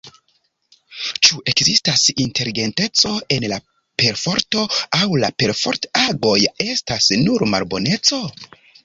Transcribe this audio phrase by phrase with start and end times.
[1.25, 3.59] Ĉu ekzistas inteligenteco en la
[4.03, 4.63] perforto,
[5.01, 6.37] aŭ la perfort-agoj
[6.71, 8.25] estas nur malboneco?